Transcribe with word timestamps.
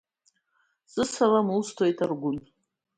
Сысалам 0.91 1.47
усҭоит 1.57 1.97
Аргәын! 2.03 2.37